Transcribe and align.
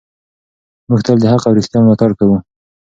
موږ 0.87 0.99
تل 1.05 1.17
د 1.21 1.25
حق 1.31 1.43
او 1.47 1.55
رښتیا 1.57 1.79
ملاتړ 1.83 2.11
کوو. 2.19 2.37